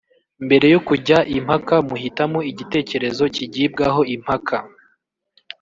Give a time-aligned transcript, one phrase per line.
[0.45, 4.57] Mbere yo kujya impaka muhitamo igitekerezo kigibwaho impaka.